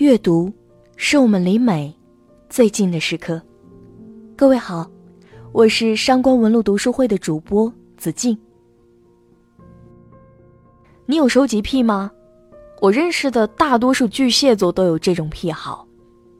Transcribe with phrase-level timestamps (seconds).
[0.00, 0.50] 阅读，
[0.96, 1.94] 是我们离美
[2.48, 3.38] 最近的时刻。
[4.34, 4.90] 各位好，
[5.52, 8.38] 我是上官文路读书会的主播子静。
[11.04, 12.10] 你有收集癖吗？
[12.80, 15.86] 我认识的大多数巨蟹座都有这种癖好，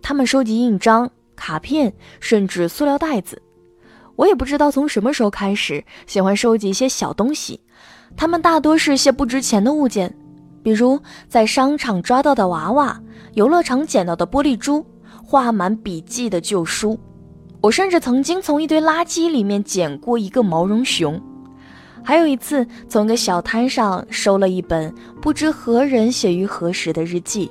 [0.00, 3.42] 他们收集印章、卡片，甚至塑料袋子。
[4.14, 7.58] 我也不知道从什么时候开始喜欢收集一些小东西，
[8.16, 10.16] 它们大多是些不值钱的物件。
[10.60, 13.00] 比如在商场抓到的娃娃，
[13.38, 14.84] 游乐场捡到的玻璃珠，
[15.24, 16.98] 画满笔记的旧书。
[17.60, 21.22] 我甚至曾经从一堆垃圾里面捡过一个毛绒熊，
[22.02, 27.48] 还有一次从一个小摊上收了一本不知何人写于何时的日记。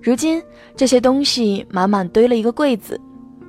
[0.00, 0.40] 如今
[0.76, 2.96] 这些东西满满堆了一个柜子，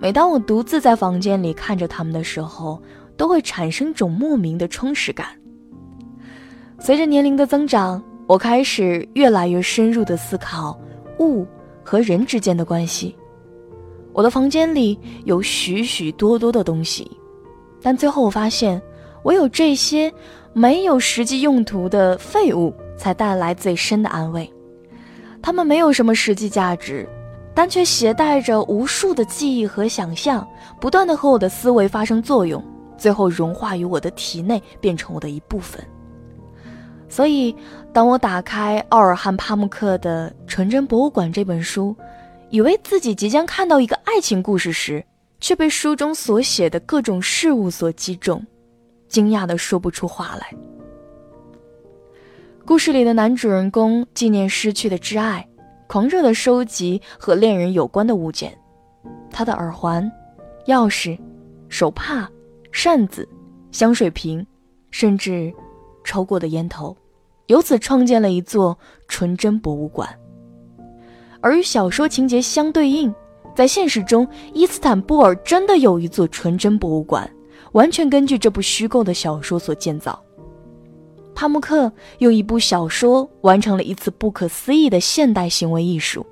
[0.00, 2.82] 每当我独自在房间里看着它们的时候，
[3.16, 5.28] 都会产生种莫名的充实感。
[6.80, 8.02] 随着年龄的增长。
[8.26, 10.80] 我开始越来越深入的思考
[11.18, 11.46] 物
[11.82, 13.16] 和人之间的关系。
[14.12, 17.10] 我的房间里有许许多多的东西，
[17.82, 18.80] 但最后我发现，
[19.24, 20.12] 唯有这些
[20.52, 24.48] 没有实际用途的废物才带来最深的安慰。
[25.42, 27.08] 它们没有什么实际价值，
[27.52, 30.46] 但却携带着无数的记忆和想象，
[30.80, 32.62] 不断的和我的思维发生作用，
[32.96, 35.84] 最后融化于我的体内，变成我的一部分。
[37.08, 37.54] 所以，
[37.94, 41.94] 当我打开奥尔汉·帕慕克的《纯真博物馆》这本书，
[42.50, 45.04] 以为自己即将看到一个爱情故事时，
[45.38, 48.44] 却被书中所写的各种事物所击中，
[49.06, 50.52] 惊讶的说不出话来。
[52.64, 55.48] 故事里的男主人公纪念失去的挚爱，
[55.86, 58.52] 狂热的收集和恋人有关的物件，
[59.30, 60.10] 他的耳环、
[60.66, 61.16] 钥匙、
[61.68, 62.28] 手帕、
[62.72, 63.28] 扇子、
[63.70, 64.44] 香水瓶，
[64.90, 65.54] 甚至。
[66.06, 66.94] 抽过的烟头，
[67.46, 68.78] 由此创建了一座
[69.08, 70.08] 纯真博物馆。
[71.40, 73.14] 而与小说情节相对应，
[73.54, 77.30] 在现实中，伊斯坦布尔真的有一座纯真博物馆，
[77.72, 80.18] 完全根据这部虚构的小说所建造。
[81.34, 86.24] 帕慕克用一部小说完成了一次不可思议的现代行为艺术，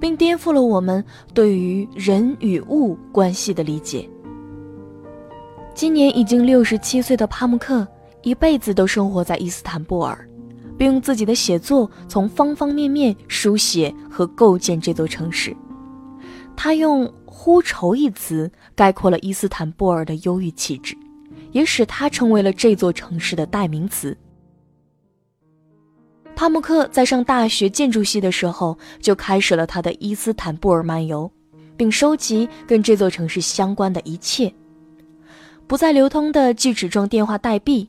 [0.00, 4.08] 并颠覆了我们对于人与物关系的理解。
[5.74, 7.86] 今年已经六十七岁的帕慕克。
[8.22, 10.26] 一辈子都生活在伊斯坦布尔，
[10.76, 15.56] 并用自己的写作从方方面面书写和构建这座城市。
[16.56, 20.96] 他用“呼愁”一词概括了伊斯坦布尔的忧郁气质，
[21.52, 24.16] 也使他成为了这座城市的代名词。
[26.36, 31.30] 帕慕克在上大学建筑系的时候就开始了他的伊斯坦布尔漫游，
[31.76, 34.52] 并收集跟这座城市相关的一切：
[35.66, 37.88] 不再流通的锯齿状电话代币。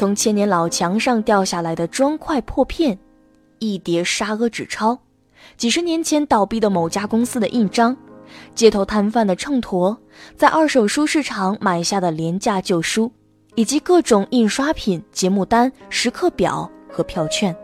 [0.00, 2.98] 从千年老墙上掉下来的砖块破片，
[3.58, 4.98] 一叠沙俄纸钞，
[5.58, 7.94] 几十年前倒闭的某家公司的印章，
[8.54, 9.94] 街头摊贩的秤砣，
[10.34, 13.12] 在二手书市场买下的廉价旧书，
[13.56, 17.54] 以及各种印刷品、节目单、时刻表和票券。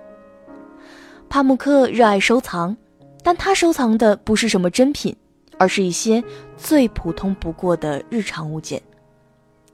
[1.31, 2.77] 帕慕克热爱收藏，
[3.23, 5.17] 但他收藏的不是什么珍品，
[5.57, 6.23] 而是一些
[6.59, 8.79] 最普通不过的日常物件。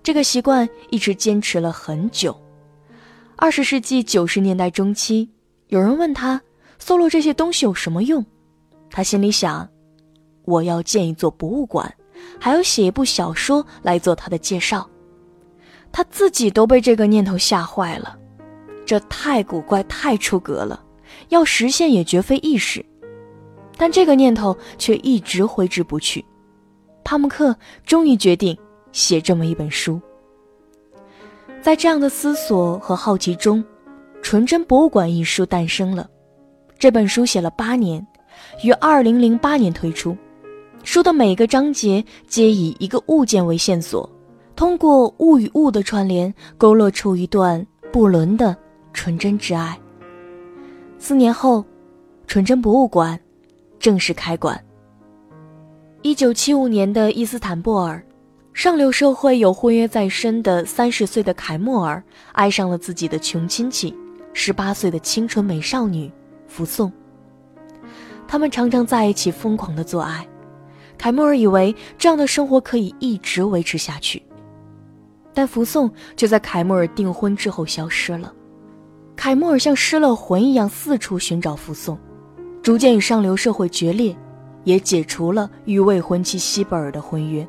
[0.00, 2.40] 这个习惯一直坚持了很久。
[3.42, 5.28] 二十世纪九十年代中期，
[5.66, 6.40] 有人问他
[6.78, 8.24] 搜罗这些东西有什么用，
[8.88, 9.68] 他心里想：
[10.44, 11.92] 我要建一座博物馆，
[12.38, 14.88] 还要写一部小说来做他的介绍。
[15.90, 18.16] 他自己都被这个念头吓坏了，
[18.86, 20.80] 这太古怪、太出格了，
[21.30, 22.86] 要实现也绝非易事。
[23.76, 26.24] 但这个念头却一直挥之不去。
[27.02, 28.56] 帕慕克终于决定。
[28.92, 30.00] 写这么一本书，
[31.62, 33.62] 在这样的思索和好奇中，
[34.20, 36.10] 《纯真博物馆》一书诞生了。
[36.76, 38.04] 这本书写了八年，
[38.64, 40.16] 于二零零八年推出。
[40.82, 44.10] 书的每个章节皆以一个物件为线索，
[44.56, 48.56] 通过物与物的串联，勾勒出一段不伦的
[48.92, 49.78] 纯真之爱。
[50.98, 51.64] 四年后，
[52.26, 53.16] 纯真博物馆
[53.78, 54.60] 正式开馆。
[56.02, 58.04] 一九七五年的伊斯坦布尔。
[58.54, 62.02] 上流社会有婚约在身的三十岁的凯莫尔
[62.32, 63.96] 爱上了自己的穷亲戚，
[64.34, 66.10] 十八岁的清纯美少女
[66.46, 66.92] 福颂。
[68.28, 70.26] 他们常常在一起疯狂的做爱，
[70.98, 74.22] 凯莫尔以为这样的生活可以一直维持下去，
[75.32, 78.32] 但福颂却在凯莫尔订婚之后消失了。
[79.16, 81.98] 凯莫尔像失了魂一样四处寻找福颂，
[82.62, 84.14] 逐渐与上流社会决裂，
[84.64, 87.46] 也解除了与未婚妻西贝尔的婚约。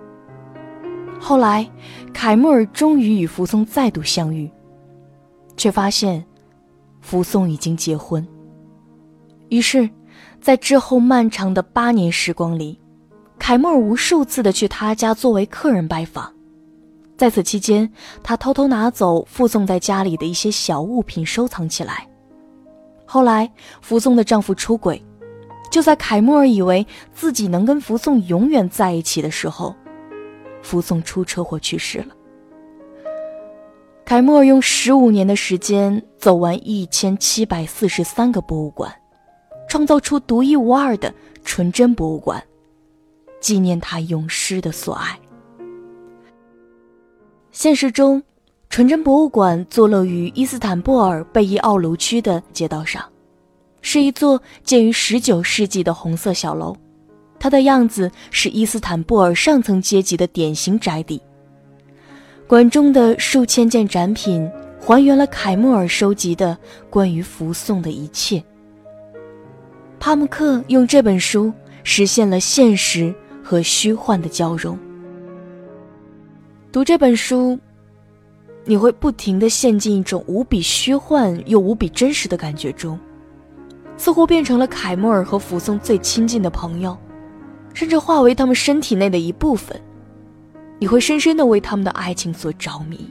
[1.24, 1.66] 后来，
[2.14, 4.52] 凯莫尔终于与福松再度相遇，
[5.56, 6.22] 却发现
[7.00, 8.28] 福松已经结婚。
[9.48, 9.90] 于是，
[10.42, 12.78] 在之后漫长的八年时光里，
[13.40, 16.30] 凯莫尔无数次的去他家作为客人拜访。
[17.16, 17.90] 在此期间，
[18.22, 22.06] 他偷偷拿走附送在家里的一些小物品，收藏起来。
[23.06, 23.50] 后来，
[23.82, 25.02] 福松的丈夫出轨，
[25.72, 29.74] 就在凯莫尔以为自己能跟福颂永远在一起的时候，
[30.64, 32.08] 福颂出车祸去世了。
[34.04, 38.94] 凯莫尔用十五年的时间走完一千七百四十三个博物馆，
[39.68, 41.14] 创造出独一无二的
[41.46, 42.44] 纯真博物馆，
[43.40, 45.20] 纪念他永失的所爱。
[47.52, 48.22] 现实中，
[48.70, 53.08] 纯真博物馆坐落于伊斯坦布尔贝伊奥卢区的街道上，
[53.82, 56.76] 是一座建于19世纪的红色小楼，
[57.44, 61.22] 他的样子是伊斯坦布尔上层阶级的典型宅邸。
[62.48, 64.50] 馆中的数千件展品
[64.80, 66.58] 还原了凯莫尔收集的
[66.90, 68.42] 关于福送的一切。
[70.00, 71.52] 帕慕克用这本书
[71.84, 73.14] 实现了现实
[73.44, 74.80] 和虚幻的交融。
[76.72, 77.60] 读这本书，
[78.64, 82.98] 你会不停的陷进一种无比虚幻又无比真实的感觉中，
[83.98, 86.98] 似乎变成了凯莫尔和福颂最亲近的朋友，
[87.74, 89.80] 甚至化为他们身体内的一部分。
[90.80, 93.10] 你会深深的为他们的爱情所着迷，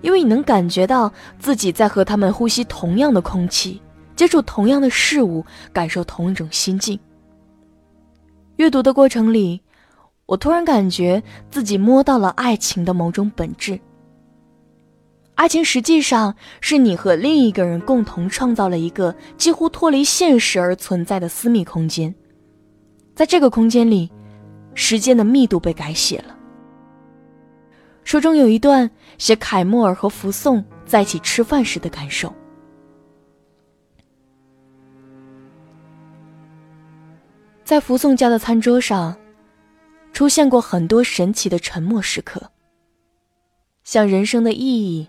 [0.00, 3.80] 因为你能感觉到自己在和他们呼吸同样的空气，
[4.16, 6.98] 接触同样的事物，感受同一种心境。
[8.56, 9.60] 阅读的过程里，
[10.26, 13.78] 我突然感觉自己摸到了爱情的某种本质。
[15.36, 22.14] 爱情实际上是你和另一个人共同创造了一个几乎脱离现实而存在的私密空间，
[23.14, 24.10] 在这个空间里，
[24.74, 26.36] 时间的密度被改写了。
[28.02, 32.32] 书中有一段写凯莫尔和福颂在一起吃饭时的感受。
[37.64, 39.16] 在福颂家的餐桌上，
[40.12, 42.50] 出现过很多神奇的沉默时刻，
[43.84, 45.08] 像人生的意义，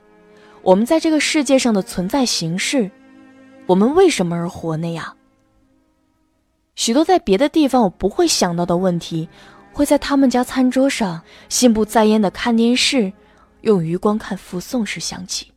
[0.62, 2.90] 我们在这个世界上的存在形式，
[3.66, 5.18] 我们为什么而活那样。
[6.76, 9.28] 许多在别的地方我不会想到的问题。
[9.72, 13.12] 会在他们家餐桌上心不在焉的看电视，
[13.60, 15.52] 用余光看附送时想起。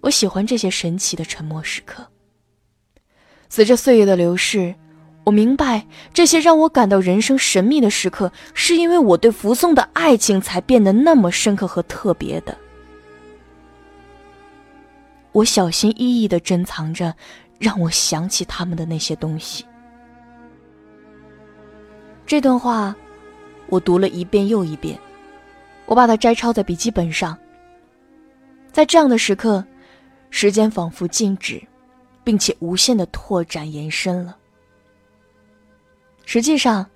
[0.00, 2.04] 我喜欢这些神奇的沉默时刻。
[3.48, 4.74] 随着岁月的流逝，
[5.22, 12.58] 我明白这些让我感到人生神秘的时刻，是因为我对福颂的爱情才变得那么深刻和特别的。
[15.30, 17.14] 我小心翼翼的珍藏着，
[17.60, 19.64] 让我想起他们的那些东西。
[22.26, 22.96] 这段话，
[23.68, 24.98] 我读了一遍又一遍，
[25.84, 27.38] 我把它摘抄在笔记本上。
[28.72, 29.64] 在这样的时刻，
[30.30, 31.62] 时间仿佛静止，
[32.24, 34.36] 并且无限的拓展延伸了。
[36.24, 36.88] 实际上，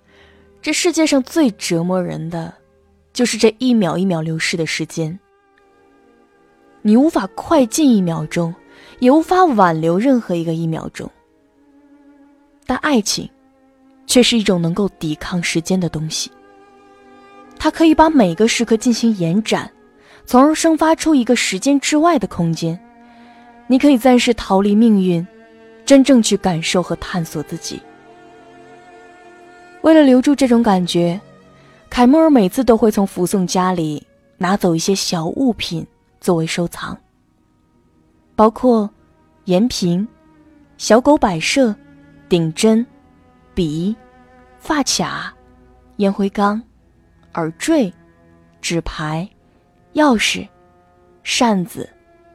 [0.62, 2.54] 这世界上最折磨人的，
[3.12, 5.18] 就是这一秒一秒流逝的时间。
[6.80, 8.54] 你无法快进一秒钟，
[9.04, 11.10] 也无法挽留任何一个一秒钟。
[12.66, 13.28] 但爱情。
[14.06, 16.30] 却是一种能够抵抗时间的东西。
[17.58, 19.68] 它可以把每个时刻进行延展，
[20.26, 22.78] 从而生发出一个时间之外的空间。
[23.66, 25.26] 你可以暂时逃离命运，
[25.86, 27.80] 真正去感受和探索自己。
[29.80, 31.18] 为了留住这种感觉，
[31.88, 35.84] 凯莫尔每次都会从福颂家里拿走一些小物品
[36.20, 36.96] 作为收藏，
[38.36, 38.88] 包括
[39.44, 40.06] 盐瓶、
[40.76, 41.74] 小狗摆设、
[42.28, 42.84] 顶针。
[43.56, 43.94] 笔、
[44.58, 45.32] 发卡、
[45.98, 46.60] 烟灰缸、
[47.34, 47.94] 耳坠、
[48.60, 49.30] 纸牌、
[49.92, 50.48] 钥匙、
[51.22, 51.88] 扇子、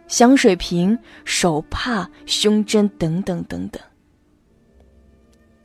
[0.07, 3.83] 香水瓶、手帕、胸针等等等等，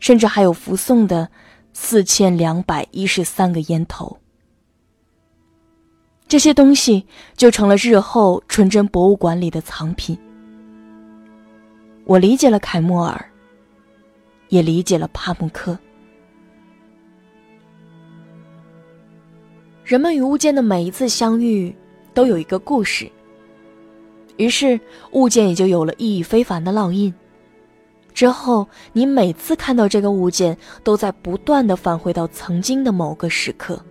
[0.00, 1.30] 甚至还有附送的
[1.72, 4.18] 四千两百一十三个烟头。
[6.26, 10.18] 这些东西就成了日后纯真博物馆里的藏品。
[12.04, 13.30] 我理解了凯莫尔。
[14.50, 15.76] 也理解了帕慕克。
[19.82, 21.74] 人们与物件的每一次相遇
[22.12, 23.10] 都有一个故事，
[24.36, 24.78] 于是
[25.10, 27.12] 物件也就有了意义非凡的烙印。
[28.12, 33.82] 之后，你每次看到这个物件，都在不断的返回到曾经的某个时刻。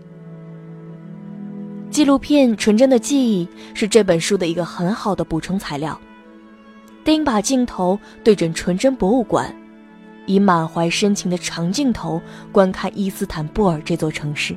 [1.89, 5.99] 纪录片《纯真的记忆》是这本书的一个很好的补充材料。
[7.03, 9.53] 电把镜头对准纯真博物馆。
[10.25, 14.55] 以满怀深情的长镜头观看伊斯坦布尔这座城市，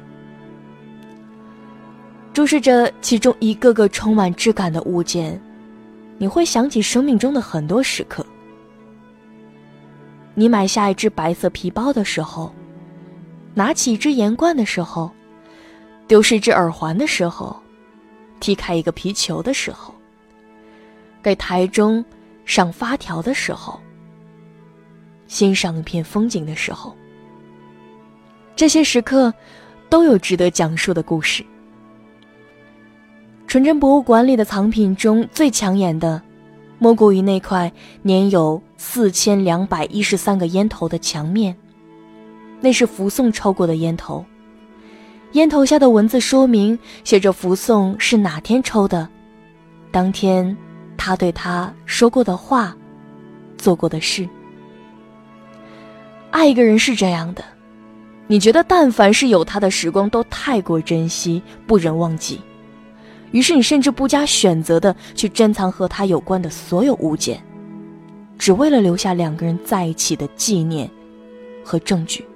[2.32, 5.40] 注视着其中一个个充满质感的物件，
[6.18, 8.24] 你会想起生命中的很多时刻。
[10.34, 12.54] 你买下一只白色皮包的时候，
[13.52, 15.10] 拿起一只盐罐的时候，
[16.06, 17.60] 丢失一只耳环的时候，
[18.38, 19.92] 踢开一个皮球的时候，
[21.24, 22.04] 给台中
[22.46, 23.78] 上发条的时候，
[25.26, 26.96] 欣赏一片风景的时候，
[28.54, 29.34] 这些时刻
[29.90, 31.44] 都有值得讲述的故事。
[33.46, 36.22] 纯真博物馆里的藏品中最抢眼的，
[36.78, 37.70] 莫过于那块
[38.02, 41.54] 年有四千两百一十三个烟头的墙面。
[42.60, 44.24] 那是福宋抽过的烟头，
[45.32, 49.08] 烟头下的文字说明写着福宋是哪天抽的，
[49.90, 50.56] 当天
[51.06, 52.76] 他对他说过的话，
[53.56, 54.28] 做过的事。
[56.32, 57.44] 爱一个人是这样的，
[58.26, 62.40] 你觉得但凡是有他的时光都太过珍惜，不忍忘记。
[63.30, 67.40] 于是你甚至不加选择的去珍藏和他有关的所有物件，
[68.36, 70.90] 只为了留下两个人在一起的纪念
[71.64, 72.26] 和证据。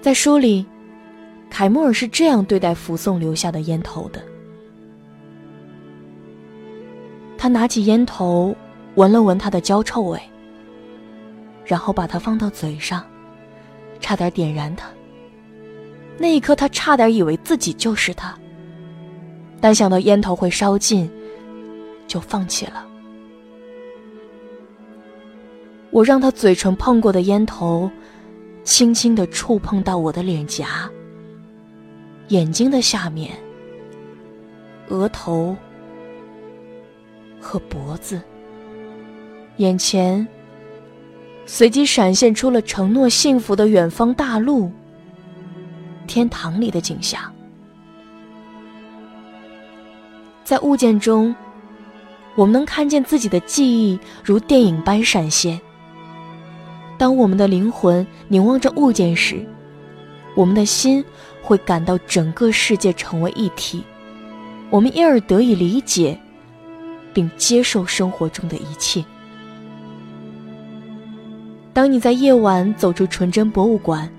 [0.00, 0.64] 在书里，
[1.50, 4.22] 凯莫尔是这样对待福宋留下的烟头的：
[7.42, 8.54] 他拿起烟头，
[8.94, 10.16] 闻了闻它的焦臭味，
[11.64, 13.04] 然后把它放到嘴上，
[13.98, 14.86] 差点点燃它。
[16.18, 18.32] 那一刻，他差点以为自己就是他。
[19.60, 21.10] 但想到烟头会烧尽，
[22.06, 22.86] 就放弃了。
[25.90, 27.90] 我让他嘴唇碰过的烟头，
[28.62, 30.88] 轻轻的触碰到我的脸颊、
[32.28, 33.36] 眼睛的下面、
[34.90, 35.56] 额头
[37.42, 38.22] 和脖子，
[39.56, 40.26] 眼前
[41.44, 44.70] 随即闪现出了承诺幸福的远方大陆、
[46.06, 47.20] 天堂里的景象。
[50.44, 51.34] 在物件中，
[52.36, 55.60] 我们能看见自己的记忆如电影般闪现。
[56.96, 59.44] 当我们的灵魂凝望着物件时，
[60.34, 61.04] 我们的心
[61.42, 63.82] 会感到整个世界成为一体，
[64.70, 66.18] 我们因而得以理解，
[67.12, 69.04] 并接受生活中的一切。
[71.72, 74.10] 当你在夜晚走出纯真博物馆，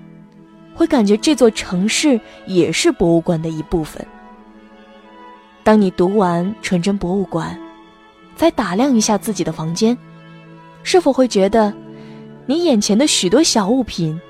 [0.74, 4.04] 会感觉这座城市也是博物馆的一部分。
[5.62, 7.56] 当你读完《纯真博物馆》，
[8.36, 9.96] 再打量一下自己的房间，
[10.82, 11.72] 是否会觉得，
[12.44, 14.20] 你眼前的许多小物品，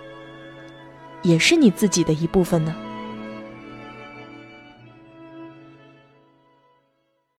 [1.23, 2.75] 也是你自己的一部分呢？